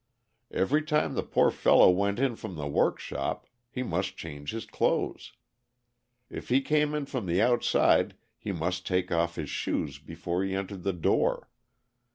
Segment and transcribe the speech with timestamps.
[0.49, 5.33] Every time the poor fellow went in from the workshop he must change his clothes.
[6.27, 10.55] If he came in from the outside he must take off his shoes before he
[10.55, 11.49] entered the door.